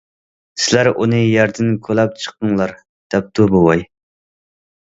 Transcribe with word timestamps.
-سىلەر 0.61 0.89
ئۇنى 0.93 1.19
يەردىن 1.19 1.69
كولاپ 1.89 2.17
چىقىڭلار...- 2.23 2.75
دەپتۇ 3.17 3.51
بوۋاي. 3.55 3.87